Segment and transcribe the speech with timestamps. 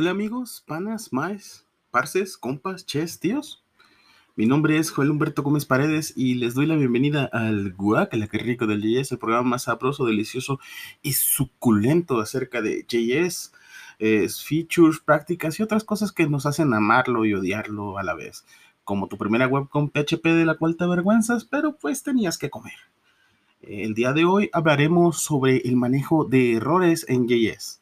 [0.00, 3.64] Hola amigos, panas, maes, parces, compas, ches, tíos.
[4.36, 7.74] Mi nombre es Joel Humberto Gómez Paredes y les doy la bienvenida al
[8.12, 10.60] la que rico del JS, el programa más sabroso, delicioso
[11.02, 13.52] y suculento acerca de JS,
[14.40, 18.46] features, prácticas y otras cosas que nos hacen amarlo y odiarlo a la vez.
[18.84, 22.50] Como tu primera web con PHP de la cual te avergüenzas, pero pues tenías que
[22.50, 22.78] comer.
[23.62, 27.80] El día de hoy hablaremos sobre el manejo de errores en JS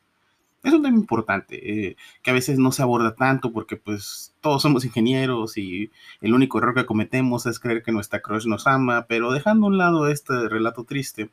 [0.66, 4.62] es un tema importante, eh, que a veces no se aborda tanto porque pues todos
[4.62, 9.06] somos ingenieros y el único error que cometemos es creer que nuestra crush nos ama,
[9.08, 11.30] pero dejando a un lado este relato triste,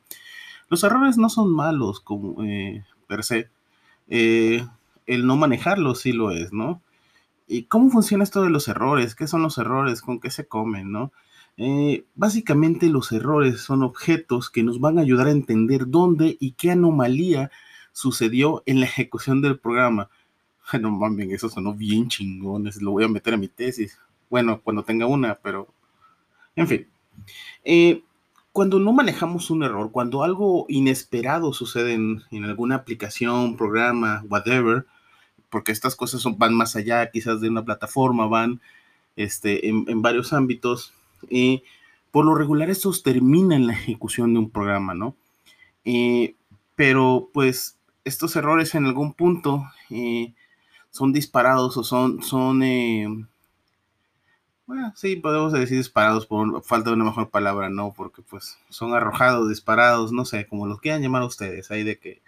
[0.68, 3.48] los errores no son malos como eh, per se,
[4.06, 4.64] eh,
[5.06, 6.80] el no manejarlos sí lo es, ¿no?
[7.48, 9.16] ¿Y cómo funciona esto de los errores?
[9.16, 10.00] ¿Qué son los errores?
[10.00, 11.12] ¿Con qué se comen, no?
[12.16, 16.72] básicamente los errores son objetos que nos van a ayudar a entender dónde y qué
[16.72, 17.52] anomalía
[17.94, 20.10] sucedió en la ejecución del programa.
[20.80, 22.80] No mames, eso sonó bien chingones.
[22.82, 23.98] Lo voy a meter a mi tesis.
[24.30, 25.68] Bueno, cuando tenga una, pero.
[26.56, 26.88] En fin.
[27.64, 28.02] Eh,
[28.52, 34.86] cuando no manejamos un error, cuando algo inesperado sucede en, alguna aplicación, programa, whatever,
[35.50, 38.60] porque estas cosas son, van más allá quizás de una plataforma, van
[39.16, 40.94] este, en, varios ámbitos,
[41.28, 41.64] y
[42.10, 45.16] por lo regular estos terminan la ejecución de un programa, ¿no?
[45.84, 46.36] Eh,
[46.76, 50.34] pero pues estos errores en algún punto eh,
[50.90, 53.06] son disparados o son, son eh,
[54.66, 57.92] bueno, sí, podemos decir disparados por falta de una mejor palabra, ¿no?
[57.94, 62.22] Porque pues son arrojados, disparados, no sé, como los quieran llamar ustedes, ahí de que,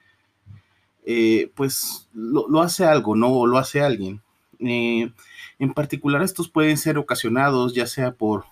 [1.07, 3.29] eh, pues lo, hace algo, ¿no?
[3.33, 4.21] O lo hace alguien.
[4.59, 8.45] en particular, estos pueden ser ocasionados ya sea por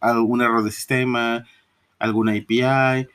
[0.00, 1.46] algún error de sistema,
[1.98, 3.08] alguna API,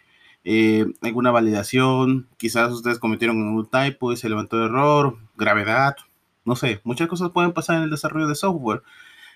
[0.44, 5.95] eh, alguna validación, quizás ustedes cometieron un typo y se levantó error, gravedad,
[6.45, 8.82] no sé, muchas cosas pueden pasar en el desarrollo de software.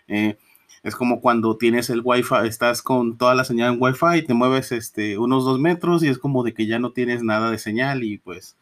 [0.07, 0.37] Eh,
[0.83, 4.71] es como cuando tienes el Wi-Fi, estás con toda la señal en Wi-Fi, te mueves
[4.71, 8.03] este, unos dos metros y es como de que ya no tienes nada de señal
[8.03, 8.57] y pues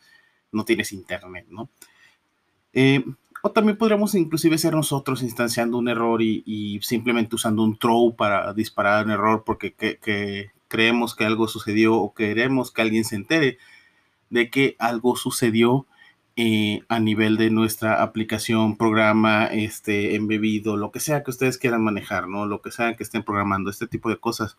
[0.51, 1.69] no tienes internet, ¿no?
[2.73, 3.03] Eh,
[3.41, 8.53] o también podríamos inclusive ser nosotros instanciando un error y, simplemente usando un throw para
[8.53, 13.57] disparar un error porque que, creemos que algo sucedió o queremos que alguien se entere
[14.29, 15.85] de que algo sucedió
[16.37, 21.83] eh, a nivel de nuestra aplicación, programa, este, embebido, lo que sea que ustedes quieran
[21.83, 22.45] manejar, ¿no?
[22.45, 24.55] Lo que sea que estén programando, este tipo de cosas,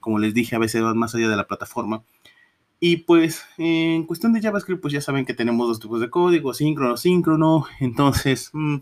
[0.00, 2.02] como les dije, a veces van más allá de la plataforma.
[2.80, 6.54] Y pues en cuestión de JavaScript, pues ya saben que tenemos dos tipos de código,
[6.54, 7.66] síncrono, síncrono.
[7.80, 8.78] Entonces, mm,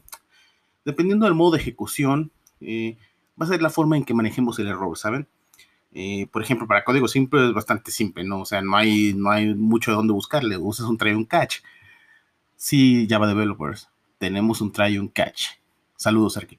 [0.86, 2.97] dependiendo del modo de ejecución, eh,
[3.41, 5.28] va a ser la forma en que manejemos el error, ¿saben?
[5.93, 8.41] Eh, por ejemplo, para código simple es bastante simple, ¿no?
[8.41, 10.56] O sea, no hay, no hay mucho de dónde buscarle.
[10.56, 11.59] Usas un try un catch.
[12.56, 15.47] Sí, Java Developers, tenemos un try un catch.
[15.97, 16.59] Saludos, aquí.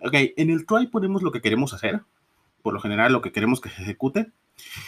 [0.00, 2.02] Ok, en el try ponemos lo que queremos hacer.
[2.62, 4.30] Por lo general, lo que queremos que se ejecute.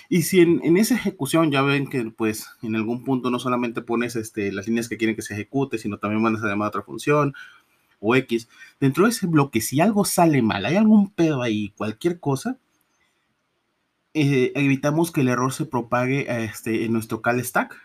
[0.09, 4.17] Y si en, esa ejecución ya ven que, pues, en algún punto no solamente pones
[4.17, 6.83] este, las líneas que quieren que se ejecute, sino también mandas a llamar a otra
[6.83, 7.35] función
[8.01, 8.49] o X.
[8.81, 12.59] Dentro de ese bloque, si algo sale mal, hay algún pedo ahí, cualquier cosa,
[14.15, 17.77] eh, evitamos que el error se propague este, en nuestro cal stack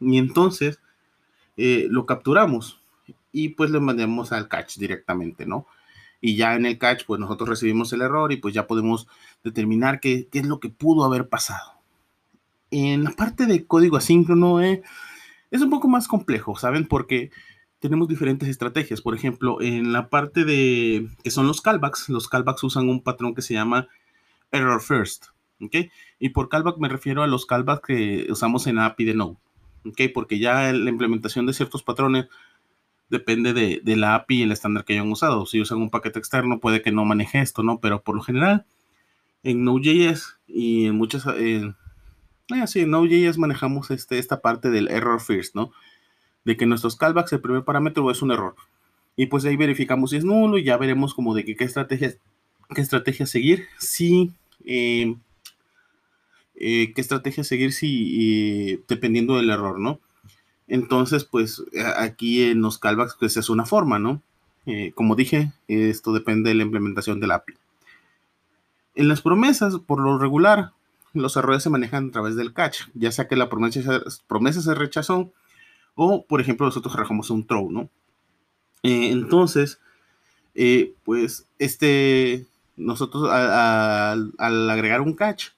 [0.00, 0.80] y entonces
[1.56, 2.80] eh, lo capturamos
[3.32, 5.66] y pues le mandamos al catch directamente, ¿no?
[6.20, 9.06] Y ya en el catch pues nosotros recibimos el error y pues ya podemos
[9.44, 11.74] determinar qué, es lo que pudo haber pasado.
[12.70, 14.82] En la parte de código asíncrono eh,
[15.52, 16.88] es un poco más complejo, ¿saben?
[16.88, 17.30] Porque
[17.78, 19.00] tenemos diferentes estrategias.
[19.00, 23.34] Por ejemplo, en la parte de que son los callbacks, los callbacks usan un patrón
[23.34, 23.86] que se llama
[24.50, 25.26] error first.
[26.18, 29.36] Y por callback me refiero a los callbacks que usamos en API de Node,
[29.86, 30.00] ¿ok?
[30.12, 32.26] Porque ya la implementación de ciertos patrones
[33.08, 35.46] depende de, la API y el estándar que hayan usado.
[35.46, 37.80] Si usan un paquete externo, puede que no maneje esto, ¿no?
[37.80, 38.66] Pero por lo general,
[39.42, 41.26] en Node.js y en muchas...
[41.36, 41.72] Eh,
[42.66, 45.72] sí, en Node.js manejamos este, esta parte del error first, ¿no?
[46.44, 48.56] De que nuestros callbacks, el primer parámetro es un error.
[49.16, 52.14] Y pues ahí verificamos si es nulo y ya veremos como de qué estrategia,
[52.74, 53.66] qué estrategia seguir.
[53.78, 54.32] Si
[54.64, 55.16] eh,
[56.58, 60.00] eh, qué estrategia seguir si eh, dependiendo del error, ¿no?
[60.68, 61.62] Entonces, pues
[61.96, 64.22] aquí en los callbacks pues es una forma, ¿no?
[64.64, 67.54] Eh, como dije, esto depende de la implementación del API.
[68.96, 70.72] En las promesas, por lo regular,
[71.12, 74.74] los errores se manejan a través del catch, ya sea que la promesa, promesa se
[74.74, 75.30] rechazó
[75.94, 77.90] o, por ejemplo, nosotros arrojamos un throw, ¿no?
[78.82, 79.80] entonces,
[81.04, 85.48] pues este, nosotros al agregar un catch,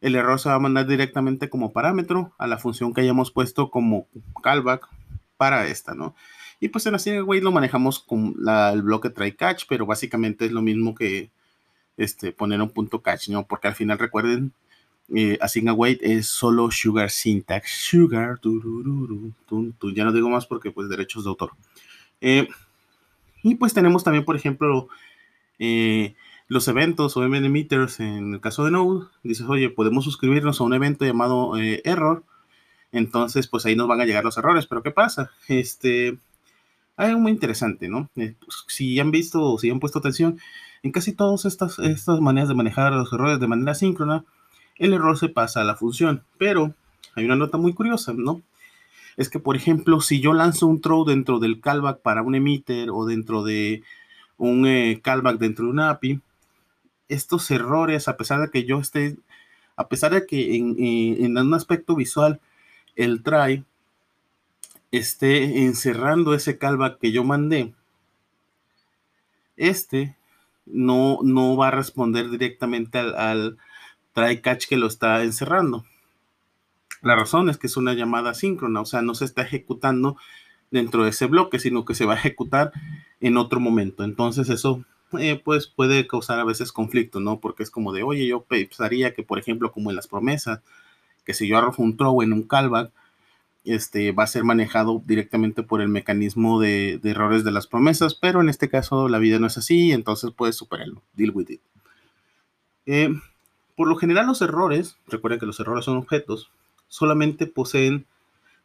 [0.00, 3.70] el error se va a mandar directamente como parámetro a la función que hayamos puesto
[3.70, 4.06] como
[4.42, 4.88] callback
[5.36, 6.14] para esta, ¿no?
[6.60, 8.34] Y pues en Async lo manejamos con
[8.72, 11.30] el bloque try catch, pero básicamente es lo mismo que
[11.96, 13.46] este, poner un punto catch, ¿no?
[13.46, 14.52] Porque al final recuerden,
[15.14, 17.70] eh, Async Await es solo Sugar Syntax.
[17.70, 21.52] Sugar, ya no digo más porque pues derechos de autor.
[22.20, 22.48] Eh,
[23.42, 24.88] y pues tenemos también, por ejemplo,
[25.58, 26.14] eh,
[26.48, 29.06] los eventos o event emitters en el caso de Node.
[29.22, 32.24] Dices, oye, podemos suscribirnos a un evento llamado eh, error.
[32.92, 34.66] Entonces, pues ahí nos van a llegar los errores.
[34.66, 35.30] Pero ¿qué pasa?
[35.48, 36.18] Este,
[36.96, 38.08] hay algo muy interesante, ¿no?
[38.14, 38.36] Pues,
[38.68, 40.38] si han visto o si han puesto atención,
[40.82, 44.24] en casi todas estas, estas maneras de manejar los errores de manera síncrona,
[44.76, 46.22] el error se pasa a la función.
[46.38, 46.74] Pero
[47.14, 48.42] hay una nota muy curiosa, ¿no?
[49.16, 52.90] Es que, por ejemplo, si yo lanzo un throw dentro del callback para un emitter
[52.90, 53.82] o dentro de
[54.36, 56.20] un eh, callback dentro de una API,
[57.08, 59.16] estos errores, a pesar de que yo esté,
[59.76, 62.40] a pesar de que en, en un aspecto visual
[62.96, 63.64] el try
[64.90, 67.74] esté encerrando ese callback que yo mandé,
[69.56, 70.16] este
[70.66, 73.58] no, no va a responder directamente al,
[74.16, 75.84] try catch que lo está encerrando.
[77.02, 80.16] La razón es que es una llamada síncrona, o sea, no se está ejecutando
[80.70, 82.72] dentro de ese bloque, sino que se va a ejecutar
[83.20, 84.04] en otro momento.
[84.04, 84.84] Entonces eso
[85.18, 87.40] eh, pues puede causar a veces conflicto, ¿no?
[87.40, 90.60] Porque es como de, oye, yo pensaría que, por ejemplo, como en las promesas,
[91.24, 92.92] que si yo arrojo un throw en un callback,
[93.64, 98.40] este, va a ser manejado directamente por el mecanismo de, errores de las promesas, pero
[98.40, 101.60] en este caso la vida no es así, entonces puedes superarlo, deal with it.
[102.86, 103.10] Eh,
[103.74, 106.50] por lo general los errores, recuerden que los errores son objetos,
[106.86, 108.06] solamente poseen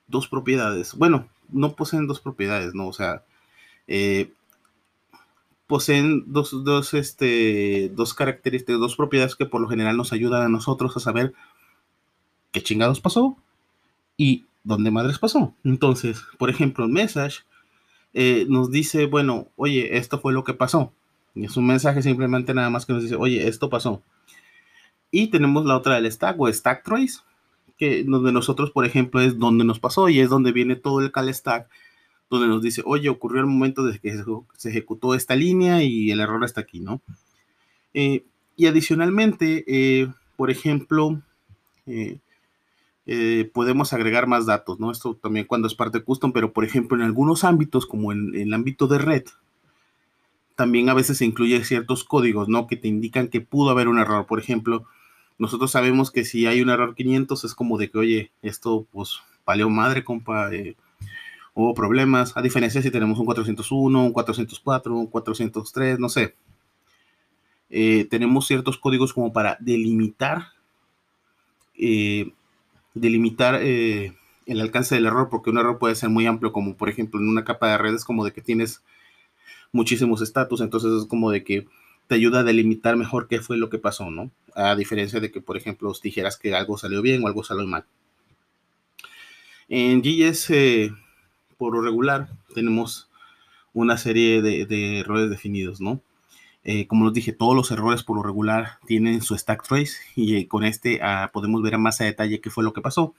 [0.07, 0.93] dos propiedades.
[0.93, 2.87] Bueno, no poseen dos propiedades, ¿no?
[2.87, 3.23] O sea,
[3.87, 4.31] eh,
[5.71, 10.49] poseen dos, dos, este, dos características, dos propiedades que por lo general nos ayudan a
[10.49, 11.33] nosotros a saber
[12.51, 13.37] qué chingados pasó
[14.17, 15.53] y dónde madres pasó.
[15.63, 17.45] Entonces, por ejemplo, el message
[18.13, 20.91] eh, nos dice, bueno, oye, esto fue lo que pasó.
[21.35, 24.03] Y es un mensaje simplemente nada más que nos dice, oye, esto pasó.
[25.09, 27.19] Y tenemos la otra del stack o stack trace,
[27.77, 31.13] que donde nosotros, por ejemplo, es donde nos pasó y es donde viene todo el
[31.13, 31.69] cal stack,
[32.31, 34.23] donde nos dice, oye, ocurrió el momento de que
[34.57, 37.01] se ejecutó esta línea y el error está aquí, ¿no?
[37.93, 38.23] Eh,
[38.55, 40.07] y adicionalmente, eh,
[40.37, 41.21] por ejemplo,
[41.85, 44.91] eh, podemos agregar más datos, ¿no?
[44.91, 48.53] Esto también cuando es parte custom, pero por ejemplo en algunos ámbitos, como en, el
[48.53, 49.23] ámbito de red,
[50.55, 52.65] también a veces se incluye ciertos códigos, ¿no?
[52.65, 54.25] Que te indican que pudo haber un error.
[54.25, 54.85] Por ejemplo,
[55.37, 59.19] nosotros sabemos que si hay un error 500 es como de que, oye, esto pues
[59.45, 60.49] valió madre, compa,
[61.53, 66.35] hubo problemas, a diferencia si tenemos un 401, un 404, un 403, no sé.
[67.69, 70.49] Eh, tenemos ciertos códigos como para delimitar
[71.83, 72.31] eh,
[72.93, 74.13] delimitar eh,
[74.45, 77.27] el alcance del error, porque un error puede ser muy amplio, como por ejemplo en
[77.27, 78.83] una capa de redes, como de que tienes
[79.71, 81.67] muchísimos estatus, entonces es como de que
[82.07, 84.29] te ayuda a delimitar mejor qué fue lo que pasó, ¿no?
[84.53, 87.85] A diferencia de que, por ejemplo, dijeras que algo salió bien o algo salió mal.
[89.69, 90.91] En GS,
[91.61, 93.07] por lo regular, tenemos
[93.75, 96.01] una serie de, errores definidos, ¿no?
[96.63, 100.37] Eh, como les dije, todos los errores por lo regular tienen su stack trace y
[100.37, 103.13] eh, con este ah, podemos ver más a detalle qué fue lo que pasó.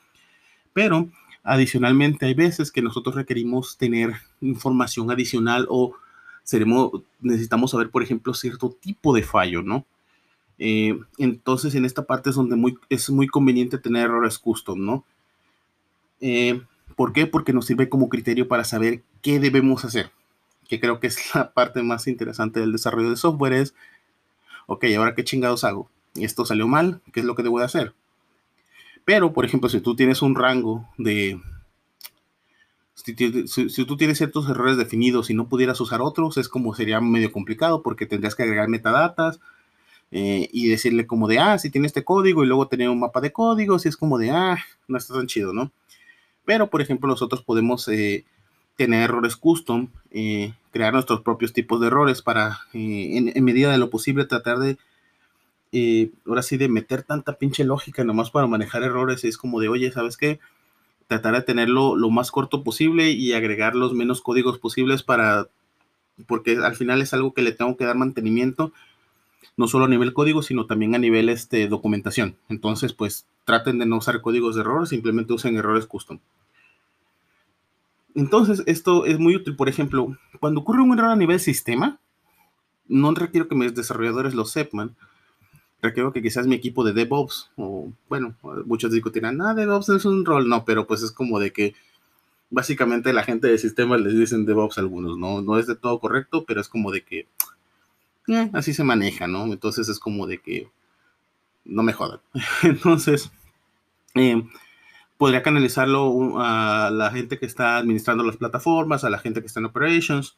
[0.72, 1.08] Pero
[1.44, 5.94] adicionalmente hay veces que nosotros requerimos tener información adicional o
[6.42, 9.86] seremos, necesitamos saber, por ejemplo, cierto tipo de fallo, ¿no?
[10.58, 15.04] Eh, entonces en esta parte es donde muy, es muy conveniente tener errores custom, ¿no?
[16.96, 17.26] ¿Por qué?
[17.26, 20.10] Porque nos sirve como criterio para saber qué debemos hacer
[20.72, 23.74] que creo que es la parte más interesante del desarrollo de software, es,
[24.66, 25.90] ok, ahora qué chingados hago.
[26.14, 27.92] Esto salió mal, ¿qué es lo que debo de hacer?
[29.04, 31.40] Pero, por ejemplo, si tú tienes un rango de...
[32.94, 37.32] Si, tú tienes ciertos errores definidos y no pudieras usar otros, es como sería medio
[37.32, 39.40] complicado porque tendrías que agregar metadatas
[40.10, 43.20] eh, y decirle como de, ah, si tiene este código y luego tener un mapa
[43.20, 44.58] de códigos y es como de, ah,
[44.88, 45.72] no está tan chido, ¿no?
[46.44, 48.24] Pero, por ejemplo, nosotros podemos eh,
[48.76, 53.78] tener errores custom, eh, crear nuestros propios tipos de errores para, eh, en, medida de
[53.78, 54.76] lo posible, tratar de,
[56.26, 59.24] ahora sí, de meter tanta pinche lógica nomás para manejar errores.
[59.24, 60.40] Es como de, oye, ¿sabes qué?
[61.06, 65.48] Tratar de tenerlo lo más corto posible y agregar los menos códigos posibles para,
[66.26, 68.72] porque al final es algo que le tengo que dar mantenimiento,
[69.56, 72.36] no solo a nivel código, sino también a nivel este, documentación.
[72.48, 76.18] Entonces, pues traten de no usar códigos de error, simplemente usen errores custom.
[78.14, 79.56] Entonces, esto es muy útil.
[79.56, 81.98] Por ejemplo, cuando ocurre un error a nivel sistema,
[82.88, 84.94] no requiero que mis desarrolladores lo sepan.
[85.80, 90.24] Requiero que quizás mi equipo de DevOps, o bueno, muchos discutirán, ah, DevOps es un
[90.24, 91.74] rol, no, pero pues es como de que
[92.50, 95.42] básicamente la gente de sistemas les dicen DevOps a algunos, ¿no?
[95.42, 97.26] No es de todo correcto, pero es como de que
[98.28, 99.44] eh, así se maneja, ¿no?
[99.44, 100.68] Entonces es como de que
[101.64, 102.20] no me jodan.
[102.62, 103.30] Entonces,
[104.14, 104.42] eh,
[105.16, 109.60] podría canalizarlo a la gente que está administrando las plataformas, a la gente que está
[109.60, 110.36] en operations,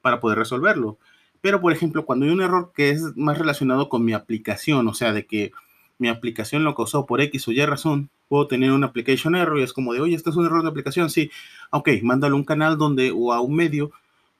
[0.00, 0.98] para poder resolverlo.
[1.40, 4.94] Pero, por ejemplo, cuando hay un error que es más relacionado con mi aplicación, o
[4.94, 5.52] sea, de que
[5.98, 9.62] mi aplicación lo causó por X o Y razón, puedo tener un application error y
[9.62, 11.30] es como de, oye, este es un error de aplicación, sí,
[11.70, 13.92] ok, mándalo a un canal donde o a un medio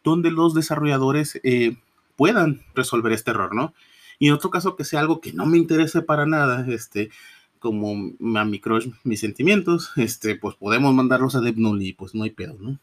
[0.02, 1.76] donde los desarrolladores eh,
[2.22, 3.74] puedan resolver este error, ¿no?
[4.20, 7.10] Y en otro caso que sea algo que no me interese para nada, este,
[7.58, 12.22] como a mi crush, mis sentimientos, este, pues podemos mandarlos a DevNull y pues no
[12.22, 12.78] hay pedo, ¿no?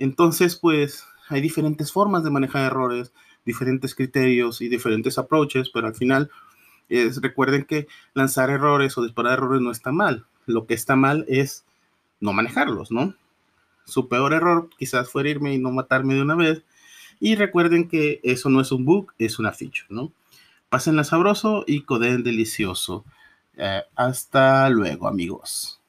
[0.00, 3.12] Entonces, pues hay diferentes formas de manejar errores,
[3.44, 6.28] diferentes criterios y diferentes approaches, pero al final
[6.88, 10.26] es, recuerden que lanzar errores o disparar errores no está mal.
[10.46, 11.64] Lo que está mal es
[12.18, 13.14] no manejarlos, ¿no?
[13.84, 16.64] Su peor error quizás fue irme y no matarme de una vez.
[17.24, 20.12] Y recuerden que eso no es un bug, es una feature, ¿no?
[20.68, 23.06] Pásenla sabroso y codeen delicioso.
[23.56, 25.80] Eh, hasta luego, amigos.